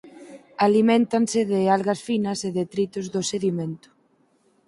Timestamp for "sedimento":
3.31-3.89